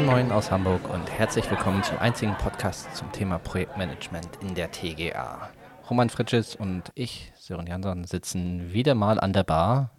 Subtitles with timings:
[0.00, 4.70] Moin Moin aus Hamburg und herzlich willkommen zum einzigen Podcast zum Thema Projektmanagement in der
[4.70, 5.50] TGA.
[5.90, 9.90] Roman Fritsches und ich, Sören Jansson, sitzen wieder mal an der Bar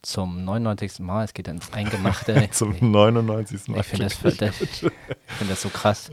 [0.00, 1.00] zum 99.
[1.00, 1.24] Mal.
[1.24, 2.48] Es geht ins Eingemachte.
[2.52, 3.68] zum 99.
[3.68, 3.80] Mal.
[3.80, 6.10] Ich finde das, das, find das so krass.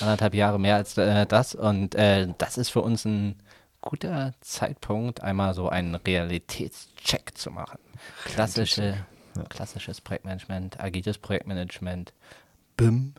[0.00, 1.54] Anderthalb Jahre mehr als äh, das.
[1.54, 3.42] Und äh, das ist für uns ein
[3.82, 7.78] guter Zeitpunkt, einmal so einen Realitätscheck zu machen.
[8.24, 9.04] Klassische,
[9.36, 9.42] ja.
[9.50, 12.14] Klassisches Projektmanagement, agiles Projektmanagement.
[12.80, 13.14] BIM.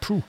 [0.00, 0.22] Puh.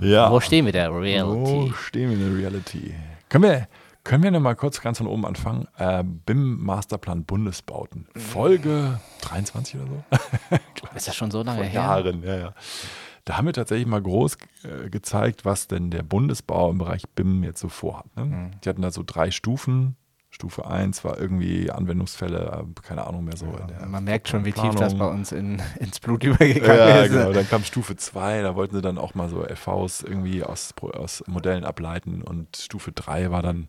[0.00, 0.30] Ja.
[0.30, 1.70] Wo stehen wir der Reality?
[1.70, 2.94] Wo stehen wir in der Reality?
[3.28, 3.68] Können wir,
[4.04, 5.68] können wir noch mal kurz ganz von oben anfangen?
[5.76, 8.06] Äh, BIM Masterplan Bundesbauten.
[8.16, 10.56] Folge 23 oder so?
[10.96, 11.80] ist das schon so lange her?
[11.82, 12.54] Jahren, ja, ja.
[13.24, 17.44] Da haben wir tatsächlich mal groß äh, gezeigt, was denn der Bundesbau im Bereich BIM
[17.44, 18.16] jetzt so vorhat.
[18.16, 18.24] Ne?
[18.24, 18.50] Mhm.
[18.64, 19.96] Die hatten da so drei Stufen.
[20.40, 23.44] Stufe 1 war irgendwie Anwendungsfälle, äh, keine Ahnung mehr so.
[23.46, 27.12] Ja, man merkt schon, wie tief das bei uns in, ins Blut übergegangen ja, ist.
[27.12, 27.32] Genau.
[27.32, 31.22] Dann kam Stufe 2, da wollten sie dann auch mal so LVs irgendwie aus, aus
[31.26, 33.68] Modellen ableiten und Stufe 3 war dann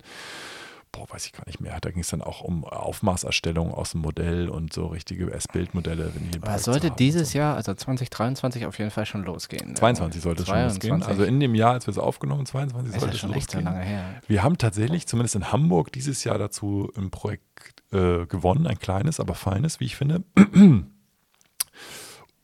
[0.92, 1.80] boah, weiß ich gar nicht mehr.
[1.80, 6.12] Da ging es dann auch um Aufmaßerstellung aus dem Modell und so richtige S-Bild-Modelle.
[6.58, 7.40] Sollte dieses so.
[7.40, 9.76] Jahr, also 2023, auf jeden Fall schon losgehen?
[9.76, 11.04] 22 sollte es schon losgehen.
[11.04, 13.64] Also in dem Jahr, als wir es aufgenommen 22 sollte es schon losgehen.
[13.64, 14.22] So lange her.
[14.28, 17.44] Wir haben tatsächlich, zumindest in Hamburg, dieses Jahr dazu ein Projekt
[17.92, 20.24] äh, gewonnen, ein kleines, aber feines, wie ich finde.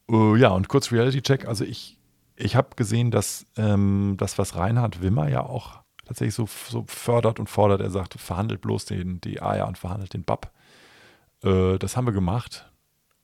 [0.09, 1.47] uh, ja, und kurz Reality-Check.
[1.47, 1.97] Also ich,
[2.35, 7.39] ich habe gesehen, dass ähm, das, was Reinhard Wimmer ja auch tatsächlich so, so fördert
[7.39, 7.81] und fordert.
[7.81, 10.51] Er sagt, verhandelt bloß den, die AIA und verhandelt den BAP.
[11.43, 12.69] Äh, das haben wir gemacht.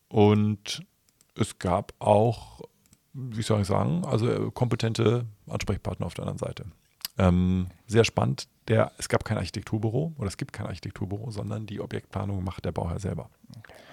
[0.10, 0.86] Und
[1.36, 2.62] es gab auch,
[3.14, 6.66] wie soll ich sagen, also äh, kompetente Ansprechpartner auf der anderen Seite.
[7.18, 8.48] Ähm, sehr spannend.
[8.68, 12.72] Der, es gab kein Architekturbüro oder es gibt kein Architekturbüro, sondern die Objektplanung macht der
[12.72, 13.30] Bauherr selber.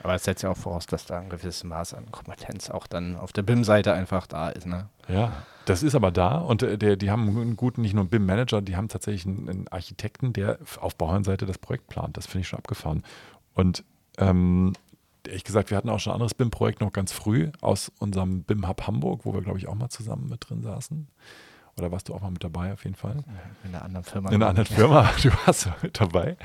[0.02, 3.16] Aber es setzt ja auch voraus, dass da ein gewisses Maß an Kompetenz auch dann
[3.16, 4.66] auf der BIM-Seite einfach da ist.
[4.66, 4.88] Ne?
[5.08, 5.32] Ja,
[5.66, 8.62] das ist aber da und äh, der, die haben einen guten, nicht nur einen BIM-Manager,
[8.62, 12.16] die haben tatsächlich einen, einen, Architekten, der auf Bauherrenseite das Projekt plant.
[12.16, 13.02] Das finde ich schon abgefahren.
[13.54, 13.84] Und
[14.18, 14.72] ähm,
[15.26, 18.86] ehrlich gesagt, wir hatten auch schon ein anderes BIM-Projekt noch ganz früh aus unserem BIM-Hub
[18.86, 21.08] Hamburg, wo wir, glaube ich, auch mal zusammen mit drin saßen.
[21.80, 23.24] Oder warst du auch mal mit dabei auf jeden Fall?
[23.64, 24.28] In einer anderen Firma.
[24.28, 26.36] In einer anderen Firma, du warst mit dabei.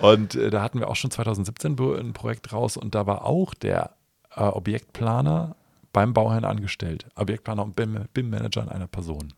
[0.00, 3.54] Und äh, da hatten wir auch schon 2017 ein Projekt raus und da war auch
[3.54, 3.92] der
[4.34, 5.56] äh, Objektplaner
[5.94, 7.06] beim Bauherrn angestellt.
[7.14, 9.32] Objektplaner und BIM-Manager in einer Person.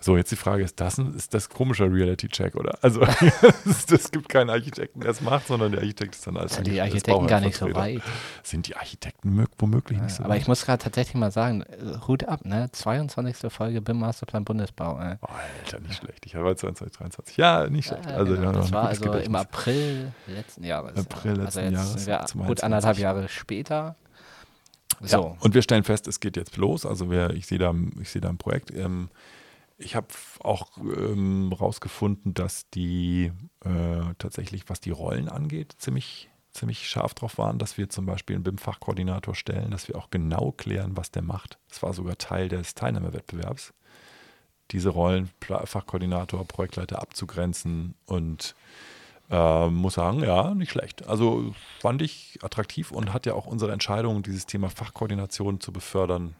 [0.00, 2.78] So, jetzt die Frage, ist das, ein, ist das komischer Reality-Check, oder?
[2.82, 3.02] Also,
[3.64, 6.80] es gibt keinen Architekten, der es macht, sondern der Architekt ist dann als Sind die
[6.80, 8.02] Architekten gar nicht so weit?
[8.42, 10.42] Sind die Architekten womöglich nicht so Aber weit?
[10.42, 11.64] ich muss gerade tatsächlich mal sagen,
[12.06, 12.70] Hut ab, ne?
[12.70, 13.52] 22.
[13.52, 15.00] Folge BIM Masterplan Bundesbau.
[15.00, 15.16] Äh.
[15.20, 15.26] Oh,
[15.64, 16.24] Alter, nicht schlecht.
[16.26, 17.36] Ich habe 22, 23.
[17.36, 18.06] Ja, nicht schlecht.
[18.06, 18.52] also, genau.
[18.52, 19.28] Das war also Gedächtnis.
[19.28, 20.98] im April letzten Jahres.
[20.98, 22.36] April letzten also Jahres.
[22.36, 23.96] Wir gut anderthalb Jahre später.
[25.00, 25.16] So.
[25.16, 26.84] Ja, und wir stellen fest, es geht jetzt los.
[26.84, 28.72] Also wir, ich sehe da, seh da ein Projekt.
[28.72, 29.08] Ähm,
[29.78, 30.08] ich habe
[30.40, 33.32] auch ähm, rausgefunden, dass die
[33.64, 38.36] äh, tatsächlich, was die Rollen angeht, ziemlich, ziemlich scharf drauf waren, dass wir zum Beispiel
[38.36, 41.58] einen BIM-Fachkoordinator stellen, dass wir auch genau klären, was der macht.
[41.68, 43.72] Das war sogar Teil des Teilnahmewettbewerbs,
[44.72, 48.56] diese Rollen, Fachkoordinator, Projektleiter abzugrenzen und
[49.30, 51.06] äh, muss sagen, ja, nicht schlecht.
[51.06, 56.34] Also fand ich attraktiv und hat ja auch unsere Entscheidung, dieses Thema Fachkoordination zu befördern,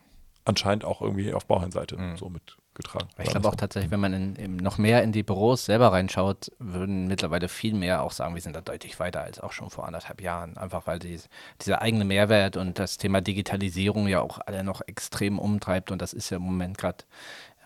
[0.45, 2.17] anscheinend auch irgendwie auf Bauherrenseite mhm.
[2.17, 2.31] so
[2.79, 3.09] mitgetragen.
[3.23, 6.51] Ich glaube auch tatsächlich, wenn man in, in noch mehr in die Büros selber reinschaut,
[6.59, 9.87] würden mittlerweile viel mehr auch sagen, wir sind da deutlich weiter als auch schon vor
[9.87, 10.57] anderthalb Jahren.
[10.57, 11.19] Einfach weil die,
[11.61, 16.13] dieser eigene Mehrwert und das Thema Digitalisierung ja auch alle noch extrem umtreibt und das
[16.13, 17.05] ist ja im Moment gerade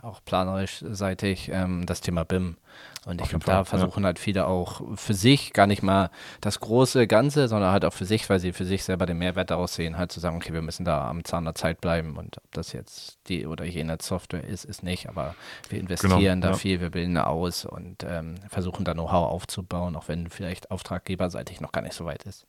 [0.03, 2.57] auch planerisch seitig ähm, das Thema BIM.
[3.05, 4.07] Und ich glaube, da versuchen ja.
[4.07, 8.05] halt viele auch für sich gar nicht mal das große Ganze, sondern halt auch für
[8.05, 10.62] sich, weil sie für sich selber den Mehrwert daraus sehen, halt zu sagen, okay, wir
[10.62, 14.44] müssen da am Zahn der Zeit bleiben und ob das jetzt die oder jene Software
[14.44, 15.35] ist, ist nicht, aber
[15.69, 16.56] wir investieren genau, da ja.
[16.56, 21.73] viel, wir bilden aus und ähm, versuchen da Know-how aufzubauen, auch wenn vielleicht auftraggeberseitig noch
[21.73, 22.47] gar nicht so weit ist.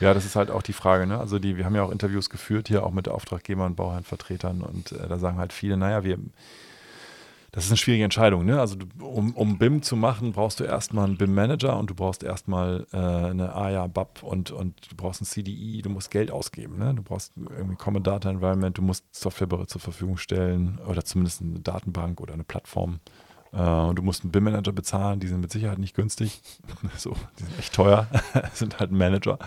[0.00, 1.06] Ja, das ist halt auch die Frage.
[1.06, 1.18] Ne?
[1.18, 5.08] Also die, wir haben ja auch Interviews geführt hier auch mit Auftraggebern, Bauherrenvertretern und äh,
[5.08, 6.18] da sagen halt viele, naja, wir
[7.52, 8.44] das ist eine schwierige Entscheidung.
[8.44, 8.60] Ne?
[8.60, 12.86] Also, um, um BIM zu machen, brauchst du erstmal einen BIM-Manager und du brauchst erstmal
[12.92, 15.80] äh, eine AYA, BAP und, und du brauchst ein CDI.
[15.80, 16.78] Du musst Geld ausgeben.
[16.78, 16.94] Ne?
[16.94, 21.60] Du brauchst irgendwie Common Data Environment, du musst Software zur Verfügung stellen oder zumindest eine
[21.60, 23.00] Datenbank oder eine Plattform.
[23.54, 26.42] Äh, und du musst einen BIM-Manager bezahlen, die sind mit Sicherheit nicht günstig.
[26.98, 28.08] so, die sind echt teuer,
[28.52, 29.38] sind halt ein Manager.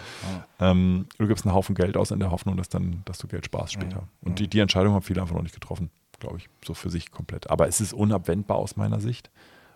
[0.59, 0.71] Ja.
[0.71, 3.45] Ähm, du gibst einen Haufen Geld aus in der Hoffnung, dass, dann, dass du Geld
[3.45, 3.97] sparst später.
[3.97, 4.07] Ja.
[4.21, 7.11] Und die, die Entscheidung haben viele einfach noch nicht getroffen glaube ich, so für sich
[7.11, 7.49] komplett.
[7.49, 9.29] Aber es ist unabwendbar aus meiner Sicht.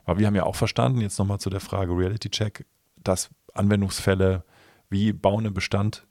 [0.05, 2.65] Weil wir haben ja auch verstanden, jetzt nochmal zu der Frage Reality Check,
[3.03, 4.43] dass Anwendungsfälle
[4.89, 6.05] wie Bauen im Bestand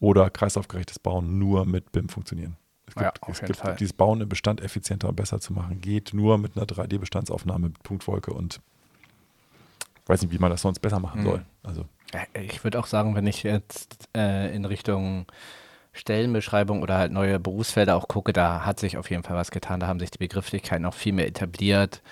[0.00, 2.56] oder kreislaufgerechtes Bauen nur mit BIM funktionieren.
[2.86, 6.12] Es gibt, Ja, es gibt dieses Bauen im Bestand effizienter und besser zu machen, geht
[6.12, 8.60] nur mit einer 3D-Bestandsaufnahme mit Punktwolke und
[10.06, 11.24] weiß nicht, wie man das sonst besser machen Mhm.
[11.26, 11.46] soll.
[11.62, 11.84] Also
[12.34, 15.26] Ich würde auch sagen, wenn ich jetzt äh, in Richtung
[15.96, 19.80] Stellenbeschreibung oder halt neue Berufsfelder auch gucke, da hat sich auf jeden Fall was getan.
[19.80, 22.02] Da haben sich die Begrifflichkeiten auch viel mehr etabliert.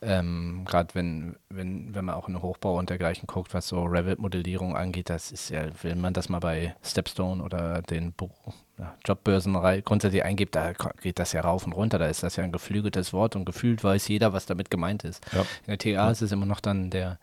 [0.00, 3.82] Ähm, Gerade wenn, wenn, wenn man auch in den Hochbau und dergleichen guckt, was so
[3.82, 8.30] Revit-Modellierung angeht, das ist ja, wenn man das mal bei Stepstone oder den Bo
[8.78, 11.98] ja, Jobbörsen grundsätzlich eingibt, da geht das ja rauf und runter.
[11.98, 15.24] Da ist das ja ein geflügeltes Wort und gefühlt weiß jeder, was damit gemeint ist.
[15.32, 15.40] Ja.
[15.66, 17.18] In der TA ist es immer noch dann der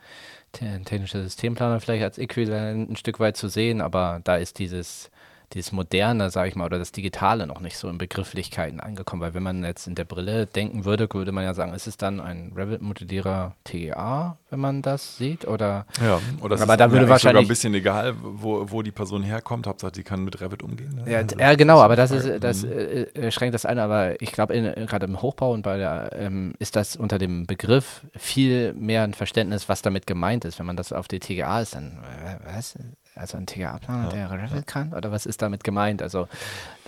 [0.52, 5.12] te- technische Systemplaner vielleicht als Äquivalent ein Stück weit zu sehen, aber da ist dieses,
[5.54, 9.34] dieses Moderne, sage ich mal, oder das Digitale noch nicht so in Begrifflichkeiten angekommen, weil
[9.34, 12.20] wenn man jetzt in der Brille denken würde, würde man ja sagen, ist es dann
[12.20, 16.90] ein Revit-Modellierer TGA, wenn man das sieht, oder Ja, oder Aber ist da würde eigentlich
[16.92, 19.68] sogar wahrscheinlich- ein bisschen egal, wo, wo die Person herkommt.
[19.68, 20.96] Hauptsache, die kann mit Revit umgehen.
[20.96, 21.12] Ne?
[21.12, 22.72] Ja, Also, ja, genau, aber das ist, das Mhm.
[22.72, 24.54] äh, äh, schränkt das ein, aber ich glaube,
[24.88, 29.14] gerade im Hochbau und bei der, ähm, ist das unter dem Begriff viel mehr ein
[29.14, 30.60] Verständnis, was damit gemeint ist.
[30.60, 32.76] Wenn man das auf die TGA ist, dann, äh, was?
[33.16, 34.94] Also ein TGA-Planer, der Revit kann?
[34.94, 36.02] Oder was ist damit gemeint?
[36.02, 36.28] Also,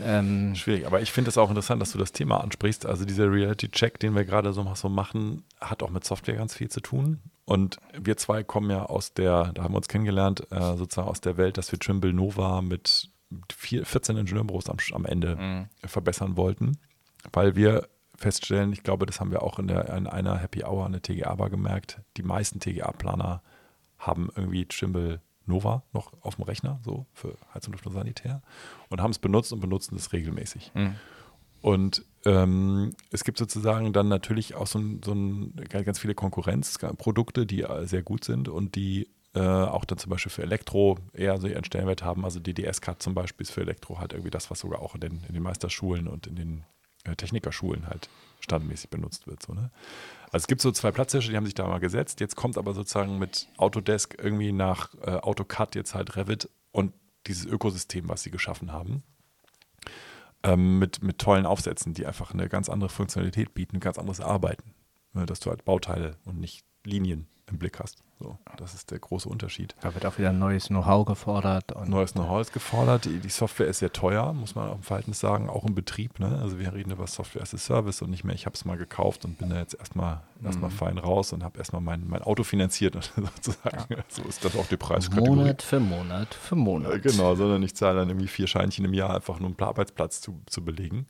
[0.03, 2.85] ähm, Schwierig, aber ich finde es auch interessant, dass du das Thema ansprichst.
[2.85, 6.69] Also dieser Reality-Check, den wir gerade so, so machen, hat auch mit Software ganz viel
[6.69, 7.21] zu tun.
[7.45, 11.21] Und wir zwei kommen ja aus der, da haben wir uns kennengelernt, äh, sozusagen aus
[11.21, 13.09] der Welt, dass wir Trimble Nova mit
[13.56, 15.69] vier, 14 Ingenieurbüros am, am Ende Mhm.
[15.85, 16.77] verbessern wollten,
[17.31, 17.88] weil wir
[18.18, 21.50] feststellen, ich glaube, das haben wir auch in, der, in einer Happy Hour, eine TGA-Bar
[21.50, 23.41] gemerkt, die meisten TGA-Planer
[24.00, 28.41] haben irgendwie Trimble Nova noch auf dem Rechner, so für Heizung, Luft und Sanitär
[28.89, 30.71] und haben es benutzt und benutzen es regelmäßig.
[30.73, 30.95] Mhm.
[31.61, 37.45] Und ähm, es gibt sozusagen dann natürlich auch so, ein, so ein, ganz viele Konkurrenzprodukte,
[37.45, 41.39] die äh, sehr gut sind und die äh, auch dann zum Beispiel für Elektro eher
[41.39, 42.25] so ihren Stellenwert haben.
[42.25, 45.23] Also DDS-Card zum Beispiel ist für Elektro halt irgendwie das, was sogar auch in den,
[45.27, 46.63] in den Meisterschulen und in den
[47.15, 48.09] Technikerschulen halt
[48.39, 49.44] standardmäßig benutzt wird.
[49.44, 49.71] So, ne?
[50.25, 52.19] Also es gibt so zwei Platzhirsche, die haben sich da mal gesetzt.
[52.19, 56.94] Jetzt kommt aber sozusagen mit Autodesk irgendwie nach äh, AutoCAD jetzt halt Revit und
[57.27, 59.04] dieses Ökosystem, was sie geschaffen haben
[60.44, 64.74] ähm, mit, mit tollen Aufsätzen, die einfach eine ganz andere Funktionalität bieten, ganz anderes Arbeiten.
[65.17, 68.03] Ne, dass du halt Bauteile und nicht Linien im Blick hast.
[68.19, 69.75] So, das ist der große Unterschied.
[69.81, 71.71] da wird auch wieder ein neues Know-how gefordert.
[71.87, 73.05] Neues Know-how ist gefordert.
[73.05, 76.19] Die, die Software ist sehr teuer, muss man auch im Verhältnis sagen, auch im Betrieb.
[76.19, 76.39] Ne?
[76.41, 78.77] Also wir reden über Software as a Service und nicht mehr, ich habe es mal
[78.77, 80.75] gekauft und bin da jetzt erstmal erstmal Mhm.
[80.75, 83.95] fein raus und habe erstmal mein, mein Auto finanziert sozusagen.
[84.09, 85.29] So ist das auch die Preiskategorie.
[85.35, 86.91] Monat für Monat für Monat.
[86.93, 89.67] Ja, genau, sondern ich zahle dann irgendwie vier Scheinchen im Jahr einfach nur, um einen
[89.67, 91.07] Arbeitsplatz zu, zu belegen.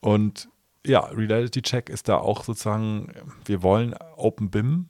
[0.00, 0.48] Und
[0.86, 3.12] ja, Reality Check ist da auch sozusagen,
[3.44, 4.88] wir wollen Open BIM,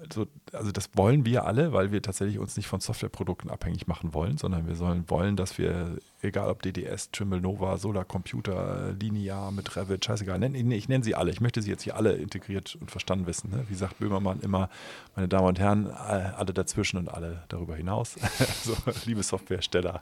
[0.00, 4.14] also, also das wollen wir alle, weil wir tatsächlich uns nicht von Softwareprodukten abhängig machen
[4.14, 9.50] wollen, sondern wir sollen wollen, dass wir, egal ob DDS, Trimble Nova, Solar Computer, Linear
[9.52, 11.30] mit Revit, scheißegal, ich, nenne sie alle.
[11.30, 13.50] Ich möchte sie jetzt hier alle integriert und verstanden wissen.
[13.50, 13.64] Ne?
[13.68, 14.68] Wie sagt Böhmermann immer,
[15.14, 18.16] meine Damen und Herren, all- alle dazwischen und alle darüber hinaus.
[18.38, 20.00] also, liebe Softwarehersteller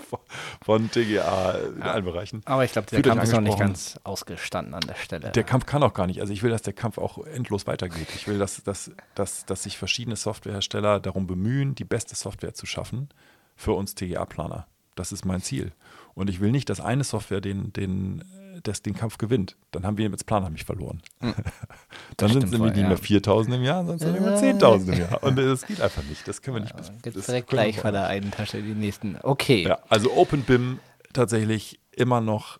[0.64, 2.42] von TGA in allen Bereichen.
[2.44, 5.30] Aber ich glaube, der Kampf ist noch nicht ganz ausgestanden an der Stelle.
[5.30, 6.20] Der Kampf kann auch gar nicht.
[6.20, 8.08] Also ich will, dass der Kampf auch endlos weitergeht.
[8.14, 12.66] Ich will, dass, dass, dass, dass sich verschiedene Softwarehersteller darum bemühen, die beste Software zu
[12.66, 13.08] schaffen
[13.56, 14.66] für uns TGA-Planer.
[14.94, 15.72] Das ist mein Ziel.
[16.14, 18.20] Und ich will nicht, dass eine Software den, den,
[18.56, 19.56] äh, das, den Kampf gewinnt.
[19.70, 21.00] Dann haben wir als Planer nämlich verloren.
[22.18, 24.50] Dann sind es nämlich nicht mehr 4.000 im Jahr, sondern sind es Ja.
[24.50, 25.22] immer 10.000 im Jahr.
[25.22, 26.28] Und das geht einfach nicht.
[26.28, 26.76] Das können wir nicht.
[26.76, 29.16] bis- Jetzt direkt gleich von der einen Tasche in die nächsten.
[29.22, 29.62] Okay.
[29.62, 30.78] Ja, also OpenBIM
[31.14, 32.58] tatsächlich immer noch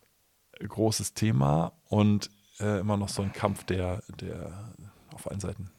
[0.67, 4.53] großes Thema und äh, immer noch so ein Kampf, der, der
[5.15, 5.71] auf allen Seiten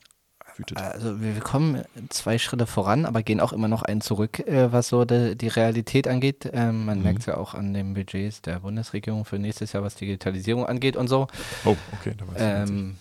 [0.60, 0.77] wütet.
[0.77, 4.88] Also wir kommen zwei Schritte voran, aber gehen auch immer noch einen zurück, äh, was
[4.89, 6.50] so de, die Realität angeht.
[6.53, 7.03] Ähm, man Mhm.
[7.03, 10.95] merkt es ja auch an den Budgets der Bundesregierung für nächstes Jahr, was Digitalisierung angeht
[10.98, 11.27] und so.
[11.65, 12.69] Oh, okay, da weiß.
[12.69, 12.95] Ähm,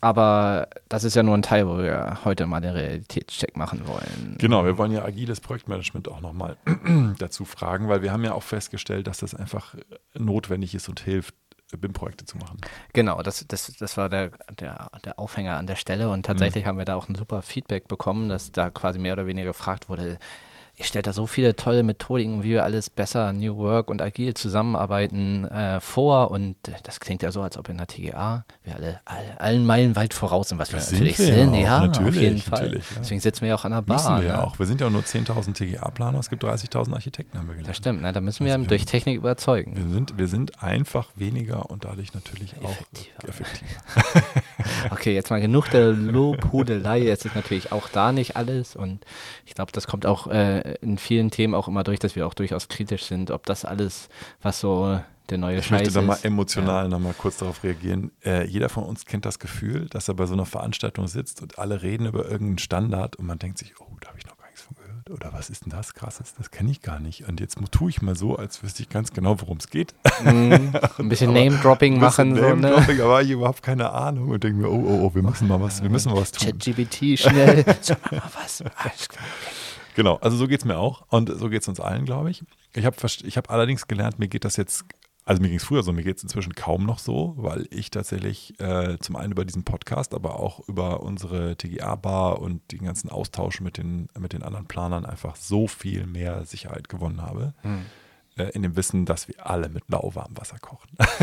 [0.00, 4.34] aber das ist ja nur ein Teil, wo wir heute mal den Realitätscheck machen wollen.
[4.38, 6.56] Genau, wir wollen ja agiles Projektmanagement auch nochmal
[7.18, 9.76] dazu fragen, weil wir haben ja auch festgestellt, dass das einfach
[10.18, 11.34] notwendig ist und hilft,
[11.78, 12.58] BIM-Projekte zu machen.
[12.92, 16.22] Genau, das, das, das war der, der, der Aufhänger an der Stelle und Mhm.
[16.22, 19.48] tatsächlich haben wir da auch ein super Feedback bekommen, dass da quasi mehr oder weniger
[19.48, 20.18] gefragt wurde,
[20.76, 24.34] ihr stellt da so viele tolle Methodiken, wie wir alles besser New Work und agil
[24.34, 29.00] zusammenarbeiten äh, vor und das klingt ja so, als ob in der TGA wir alle,
[29.04, 31.54] alle allen Meilen weit voraus sind, was wir Das sind natürlich wir ja sind.
[31.54, 32.74] auch, Ja, auf natürlich, jeden Fall.
[32.74, 32.80] ja.
[32.98, 33.96] Deswegen sitzen wir ja auch an der Bar.
[33.96, 34.44] Müssen wir ja ne?
[34.46, 34.58] auch.
[34.58, 37.68] Wir sind ja nur 10.000 TGA-Planer, es gibt 30.000 Architekten, haben wir gelernt.
[37.68, 38.12] Das stimmt, ne?
[38.12, 39.76] da müssen wir Also wir durch haben- Technik überzeugen.
[39.76, 43.28] Wir sind, wir sind einfach weniger und dadurch natürlich auch Effektiver.
[43.28, 43.70] effektiver.
[44.90, 47.00] Okay, jetzt mal genug der Lobhudelei.
[47.00, 48.76] Jetzt ist natürlich auch da nicht alles.
[48.76, 49.04] Und
[49.46, 52.34] ich glaube, das kommt auch äh, in vielen Themen auch immer durch, dass wir auch
[52.34, 54.08] durchaus kritisch sind, ob das alles,
[54.42, 55.00] was so
[55.30, 58.10] der neue Ich Scheiß möchte da mal emotional noch mal kurz darauf reagieren.
[58.24, 61.58] Äh, jeder von uns kennt das Gefühl, dass er bei so einer Veranstaltung sitzt und
[61.58, 64.46] alle reden über irgendeinen Standard und man denkt sich, oh, da habe ich noch gar
[64.46, 65.10] nichts von gehört.
[65.10, 66.34] Oder was ist denn das krasses?
[66.34, 67.26] Das kenne ich gar nicht.
[67.28, 69.94] Und jetzt tue ich mal so, als wüsste ich ganz genau, worum es geht.
[70.24, 70.72] Mhm.
[70.98, 72.36] Ein bisschen Name-Dropping machen.
[72.36, 72.74] So, ne?
[73.02, 75.82] Aber ich überhaupt keine Ahnung und denke mir, oh, oh, oh, wir müssen mal was,
[75.82, 76.48] wir müssen mal was tun.
[76.48, 77.64] ChatGPT schnell.
[77.80, 78.62] Sag mal was.
[79.94, 82.44] Genau, also so geht es mir auch und so geht es uns allen, glaube ich.
[82.74, 84.84] Ich habe ich hab allerdings gelernt, mir geht das jetzt,
[85.24, 87.90] also mir ging es früher so, mir geht es inzwischen kaum noch so, weil ich
[87.90, 93.10] tatsächlich äh, zum einen über diesen Podcast, aber auch über unsere TGA-Bar und den ganzen
[93.10, 97.54] Austausch mit den, mit den anderen Planern einfach so viel mehr Sicherheit gewonnen habe.
[97.62, 97.68] Äh,
[98.54, 100.88] in dem Wissen, dass wir alle mit lauwarmem Wasser kochen.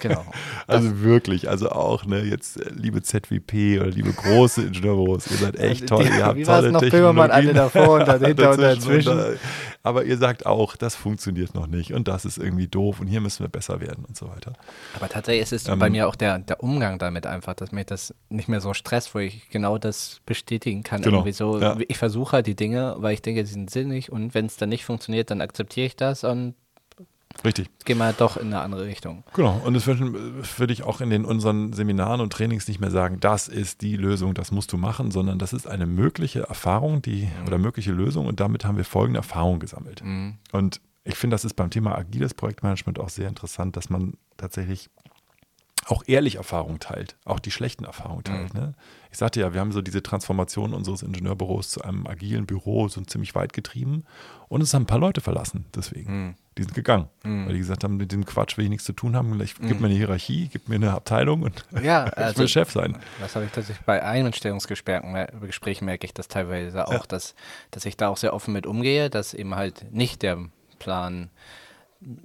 [0.00, 0.24] Genau.
[0.66, 5.56] Also wirklich, also auch, ne, jetzt äh, liebe ZWP oder liebe große Ingenieurbüros, ihr seid
[5.58, 6.80] echt toll, Die- ihr habt wie tolle noch?
[6.80, 9.16] Böhmermann, alle davor und dahinter und dazwischen.
[9.16, 9.32] da-
[9.82, 13.20] aber ihr sagt auch, das funktioniert noch nicht und das ist irgendwie doof und hier
[13.20, 14.54] müssen wir besser werden und so weiter.
[14.96, 17.86] Aber tatsächlich ist es Ähm, bei mir auch der, der Umgang damit einfach, dass mich
[17.86, 21.02] das nicht mehr so stresst, wo ich genau das bestätigen kann.
[21.02, 21.76] Genau, Irgendwie so, ja.
[21.88, 24.68] Ich versuche halt die Dinge, weil ich denke, sie sind sinnig und wenn es dann
[24.70, 26.49] nicht funktioniert, dann akzeptiere ich das und
[27.44, 27.68] Richtig.
[27.84, 29.24] gehe mal doch in eine andere Richtung.
[29.34, 29.60] Genau.
[29.64, 30.12] Und das würde
[30.58, 33.96] würd ich auch in den unseren Seminaren und Trainings nicht mehr sagen, das ist die
[33.96, 38.26] Lösung, das musst du machen, sondern das ist eine mögliche Erfahrung, die oder mögliche Lösung
[38.26, 40.04] und damit haben wir folgende Erfahrung gesammelt.
[40.04, 40.38] Mhm.
[40.52, 44.90] Und ich finde, das ist beim Thema agiles Projektmanagement auch sehr interessant, dass man tatsächlich
[45.86, 48.54] auch ehrlich Erfahrungen teilt, auch die schlechten Erfahrungen teilt.
[48.54, 48.74] Ne?
[49.10, 53.00] Ich sagte ja, wir haben so diese Transformation unseres Ingenieurbüros zu einem agilen Büro so
[53.00, 54.04] ziemlich weit getrieben
[54.48, 56.36] und es haben ein paar Leute verlassen deswegen.
[56.58, 59.14] Die sind gegangen, weil die gesagt haben, mit dem Quatsch will ich nichts zu tun
[59.14, 59.40] haben.
[59.40, 62.72] Ich, Gib mir eine Hierarchie, gib mir eine Abteilung und Ja, ich also will Chef
[62.72, 62.98] sein.
[63.20, 67.34] Das habe ich tatsächlich bei Einstellungsgesprächen mer- Gesprächen merke ich das teilweise auch, dass,
[67.70, 70.38] dass ich da auch sehr offen mit umgehe, dass eben halt nicht der
[70.80, 71.30] Plan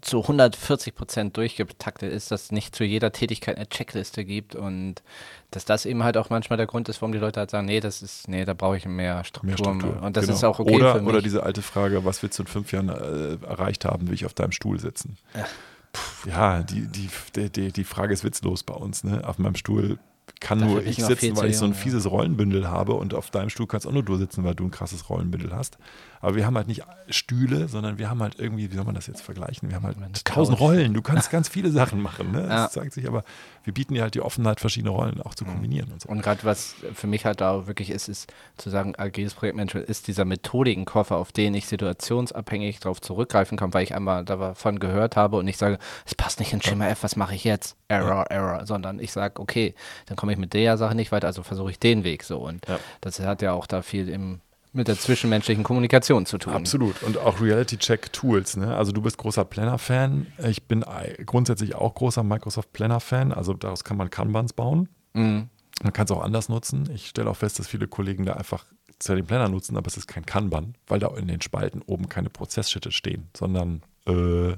[0.01, 5.03] zu 140 Prozent durchgetaktet ist, dass es nicht zu jeder Tätigkeit eine Checkliste gibt und
[5.51, 7.81] dass das eben halt auch manchmal der Grund ist, warum die Leute halt sagen, nee,
[7.81, 9.47] das ist, nee, da brauche ich mehr Struktur.
[9.47, 10.01] Mehr Struktur.
[10.01, 10.37] Und das genau.
[10.37, 11.09] ist auch okay oder, für mich.
[11.09, 14.25] Oder diese alte Frage, was willst du in fünf Jahren äh, erreicht haben, will ich
[14.25, 15.17] auf deinem Stuhl sitzen?
[15.35, 15.45] Ja.
[15.91, 19.03] Puh, ja, die, die, die, die, Frage ist witzlos bei uns.
[19.03, 19.27] Ne?
[19.27, 19.97] Auf meinem Stuhl
[20.39, 23.29] kann Dafür nur ich ich sitzen, weil ich so ein fieses Rollenbündel habe und auf
[23.29, 25.77] deinem Stuhl kannst auch nur du sitzen, weil du ein krasses Rollenbündel hast.
[26.25, 29.05] Aber wir haben halt nicht Stühle, sondern wir haben halt irgendwie, wie soll man das
[29.05, 29.69] jetzt vergleichen?
[29.69, 30.59] Wir haben halt tausend.
[30.59, 30.93] Rollen.
[30.95, 32.31] Du kannst ganz viele Sachen machen.
[32.31, 32.41] Ne?
[32.55, 32.63] Ja.
[32.63, 33.23] Das zeigt sich, aber
[33.63, 36.09] wir bieten dir halt die Offenheit, verschiedene Rollen auch zu kombinieren und so.
[36.09, 40.07] Und gerade was für mich halt da wirklich ist, ist zu sagen, agiles Projektmanagement ist
[40.07, 45.37] dieser Methodikenkoffer, auf den ich situationsabhängig darauf zurückgreifen kann, weil ich einmal davon gehört habe
[45.37, 47.75] und ich sage, es passt nicht in Schema F, was mache ich jetzt?
[47.87, 49.75] Error, Error, sondern ich sage, okay,
[50.07, 52.39] dann komme ich mit der Sache nicht weiter, also versuche ich den Weg so.
[52.39, 52.79] Und Ja.
[53.01, 54.39] das hat ja auch da viel im,
[54.75, 56.53] mit der zwischenmenschlichen Kommunikation zu tun.
[56.53, 57.01] Absolut.
[57.03, 58.57] Und auch Reality-Check-Tools.
[58.57, 58.75] Ne?
[58.75, 60.27] Also du bist großer Planner-Fan.
[60.47, 60.83] Ich bin
[61.25, 63.31] grundsätzlich auch großer Microsoft Planner-Fan.
[63.31, 64.89] Also daraus kann man Kanbans bauen.
[65.13, 65.49] Mhm.
[65.83, 66.89] Man kann es auch anders nutzen.
[66.93, 68.65] Ich stelle auch fest, dass viele Kollegen da einfach
[68.99, 72.07] zwar den Planner nutzen, aber es ist kein Kanban, weil da in den Spalten oben
[72.07, 74.55] keine Prozessschritte stehen, sondern äh,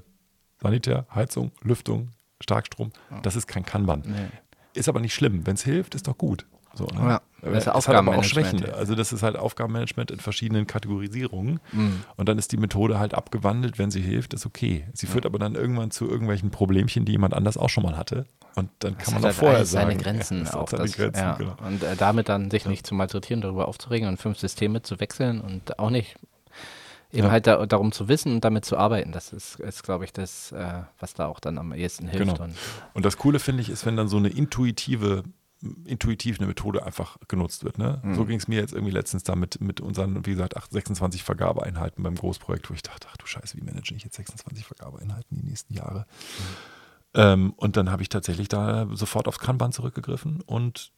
[0.61, 2.91] Sanitär, Heizung, Lüftung, Starkstrom.
[3.23, 4.03] Das ist kein Kanban.
[4.05, 4.27] Nee.
[4.73, 5.47] Ist aber nicht schlimm.
[5.47, 6.45] Wenn es hilft, ist doch gut.
[6.73, 6.99] So, ne?
[6.99, 8.59] Ja, das ist es hat aber auch Schwächen.
[8.59, 8.73] ja.
[8.73, 11.59] Also das ist halt Aufgabenmanagement in verschiedenen Kategorisierungen.
[11.71, 12.03] Mhm.
[12.15, 14.87] Und dann ist die Methode halt abgewandelt, wenn sie hilft, ist okay.
[14.93, 18.25] Sie führt aber dann irgendwann zu irgendwelchen Problemchen, die jemand anders auch schon mal hatte.
[18.55, 19.89] Und dann kann Das man hat auch vorher alles sagen.
[19.89, 20.67] seine Grenzen ja, auch.
[20.67, 21.35] seine Das, Grenzen, ja.
[21.35, 21.55] genau.
[21.65, 25.39] Und äh, damit dann sich nicht zu malträtieren, darüber aufzuregen und fünf Systeme zu wechseln
[25.41, 26.15] und auch nicht
[27.13, 27.31] eben Ja.
[27.31, 29.11] halt da, darum zu wissen und damit zu arbeiten.
[29.11, 32.33] Das ist, ist glaube ich, das, äh, was da auch dann am ehesten hilft.
[32.33, 32.43] Genau.
[32.43, 32.55] Und,
[32.95, 35.23] Und das Coole finde ich ist, wenn dann so eine intuitive,
[35.85, 37.77] intuitiv eine Methode einfach genutzt wird.
[37.77, 37.99] Ne?
[38.03, 38.15] Mhm.
[38.15, 41.23] So ging es mir jetzt irgendwie letztens da mit, mit unseren, wie gesagt, acht- 26
[41.23, 45.37] Vergabeeinheiten beim Großprojekt, wo ich dachte, ach du Scheiße, wie manage ich jetzt 26 Vergabeeinheiten
[45.37, 46.05] die nächsten Jahre?
[47.13, 50.91] Ähm, und dann habe ich tatsächlich da sofort aufs Kanban zurückgegriffen und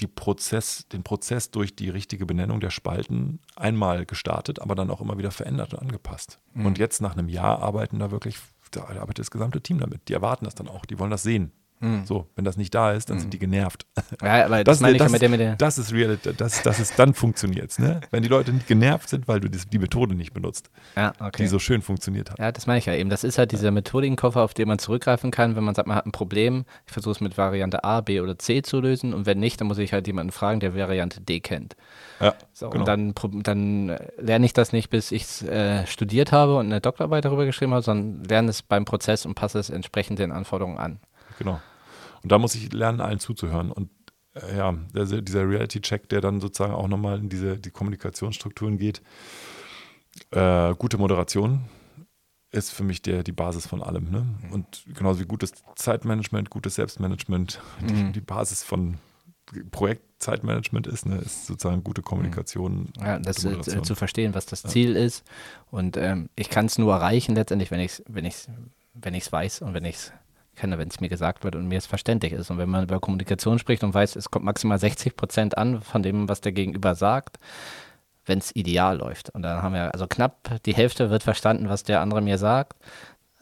[0.00, 5.00] die Prozess, den Prozess durch die richtige Benennung der Spalten einmal gestartet, aber dann auch
[5.00, 6.40] immer wieder verändert und angepasst.
[6.52, 6.66] Mhm.
[6.66, 8.38] Und jetzt nach einem Jahr arbeiten da wirklich,
[8.72, 10.08] da arbeitet das gesamte Team damit.
[10.08, 11.52] Die erwarten das dann auch, die wollen das sehen.
[11.80, 12.06] Mhm.
[12.06, 13.86] So, wenn das nicht da ist, dann sind die genervt.
[14.22, 16.80] ja, aber das, meine ich ja mit der, mit der das ist Reality, das, das
[16.80, 18.00] ist, dann funktioniert ne?
[18.10, 21.42] Wenn die Leute nicht genervt sind, weil du das, die Methode nicht benutzt, ja, okay.
[21.42, 22.38] die so schön funktioniert hat.
[22.38, 23.10] Ja, das meine ich ja eben.
[23.10, 26.06] Das ist halt dieser Methodikenkoffer, auf den man zurückgreifen kann, wenn man sagt, man hat
[26.06, 26.64] ein Problem.
[26.86, 29.12] Ich versuche es mit Variante A, B oder C zu lösen.
[29.12, 31.76] Und wenn nicht, dann muss ich halt jemanden fragen, der Variante D kennt.
[32.20, 32.82] Ja, So, genau.
[32.82, 36.80] Und dann, dann lerne ich das nicht, bis ich es äh, studiert habe und eine
[36.80, 40.78] Doktorarbeit darüber geschrieben habe, sondern lerne es beim Prozess und passe es entsprechend den Anforderungen
[40.78, 41.00] an.
[41.38, 41.60] Genau.
[42.22, 43.70] Und da muss ich lernen, allen zuzuhören.
[43.70, 43.90] Und
[44.34, 49.02] äh, ja, der, dieser Reality-Check, der dann sozusagen auch nochmal in diese die Kommunikationsstrukturen geht.
[50.30, 51.64] Äh, gute Moderation
[52.50, 54.10] ist für mich der, die Basis von allem.
[54.10, 54.26] Ne?
[54.52, 58.98] Und genauso wie gutes Zeitmanagement, gutes Selbstmanagement, die, die Basis von
[59.70, 62.88] Projektzeitmanagement ist, ne, ist sozusagen gute Kommunikation.
[62.98, 65.22] Ja, das äh, zu verstehen, was das Ziel ist.
[65.70, 68.48] Und ähm, ich kann es nur erreichen letztendlich, wenn ich es wenn ich's,
[68.94, 70.12] wenn ich's weiß und wenn ich es
[70.56, 72.50] kenne, wenn es mir gesagt wird und mir es verständlich ist.
[72.50, 76.02] Und wenn man über Kommunikation spricht und weiß, es kommt maximal 60 Prozent an von
[76.02, 77.38] dem, was der Gegenüber sagt,
[78.26, 79.30] wenn es ideal läuft.
[79.30, 82.78] Und dann haben wir, also knapp die Hälfte wird verstanden, was der andere mir sagt.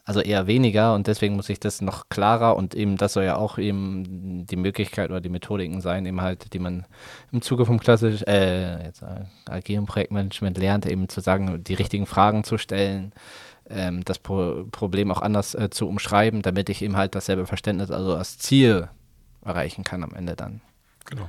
[0.05, 3.37] Also eher weniger und deswegen muss ich das noch klarer und eben das soll ja
[3.37, 6.87] auch eben die Möglichkeit oder die Methodiken sein, eben halt, die man
[7.31, 12.07] im Zuge vom klassisch, äh, jetzt äh, agilen Projektmanagement lernt, eben zu sagen, die richtigen
[12.07, 13.13] Fragen zu stellen,
[13.73, 17.91] ähm, das Pro Problem auch anders äh, zu umschreiben, damit ich eben halt dasselbe Verständnis,
[17.91, 18.89] also das Ziel
[19.45, 20.61] erreichen kann am Ende dann.
[21.07, 21.29] Genau.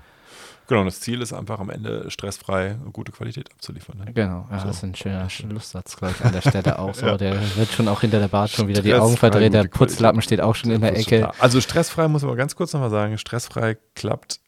[0.67, 3.97] Genau, und das Ziel ist einfach am Ende stressfrei gute Qualität abzuliefern.
[3.97, 4.13] Ne?
[4.13, 4.67] Genau, ja, So.
[4.67, 7.05] das ist ein schöner Schlusssatz, glaube ich, an der Stelle auch so.
[7.05, 7.17] Ja.
[7.17, 9.77] Der wird schon auch hinter der Bart schon wieder die Augen verdreht, der Qualität.
[9.77, 11.31] Putzlappen steht auch schon in der Ecke.
[11.39, 14.39] Also stressfrei muss man ganz kurz nochmal sagen, stressfrei klappt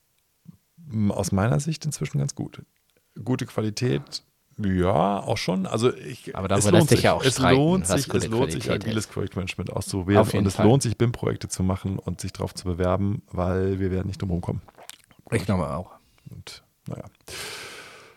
[1.10, 2.62] aus meiner Sicht inzwischen ganz gut.
[3.22, 4.24] Gute Qualität,
[4.58, 5.66] ja, auch schon.
[5.66, 8.52] Also ich, Aber darüber es lohnt sich ja auch es streiten, lohnt sich, es lohnt
[8.52, 9.08] sich agiles.
[9.08, 9.72] Projektmanagement
[10.34, 10.66] jeden und es Fall.
[10.66, 14.32] lohnt sich BIM-Projekte zu machen und sich darauf zu bewerben, weil wir werden nicht drum
[14.32, 14.62] rumkommen.
[15.32, 15.92] Ich glaube auch.
[16.32, 17.04] Und naja.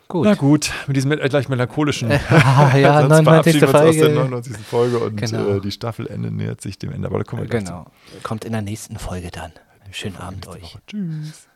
[0.06, 0.24] Gut.
[0.24, 3.60] Na gut, mit diesem äh, gleich melancholischen ja, Satz 99.
[3.60, 4.14] verabschieden wir uns aus der Folge.
[4.14, 4.56] 99.
[4.58, 5.48] Folge und Genau.
[5.56, 7.08] äh, die Staffelende nähert sich dem Ende.
[7.08, 7.72] Aber da kommen wir gleich zu.
[7.72, 7.90] Genau.
[8.22, 9.52] Kommt in der nächsten Folge dann.
[9.90, 10.62] Schönen Abend euch.
[10.62, 10.80] Woche.
[10.86, 11.48] Tschüss.